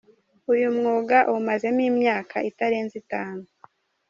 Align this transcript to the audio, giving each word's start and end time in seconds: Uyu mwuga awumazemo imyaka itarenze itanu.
Uyu 0.53 0.67
mwuga 0.75 1.17
awumazemo 1.27 1.81
imyaka 1.89 2.37
itarenze 2.49 2.93
itanu. 3.03 3.43